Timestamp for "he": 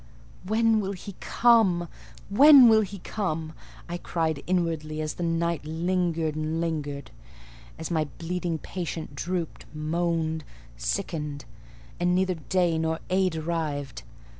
0.93-1.13, 2.81-2.97